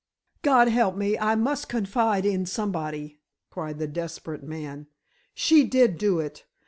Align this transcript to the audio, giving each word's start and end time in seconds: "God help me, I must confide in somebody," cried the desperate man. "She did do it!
"God 0.41 0.67
help 0.67 0.95
me, 0.95 1.15
I 1.19 1.35
must 1.35 1.69
confide 1.69 2.25
in 2.25 2.47
somebody," 2.47 3.19
cried 3.51 3.77
the 3.77 3.85
desperate 3.85 4.41
man. 4.41 4.87
"She 5.35 5.63
did 5.63 5.99
do 5.99 6.19
it! 6.19 6.43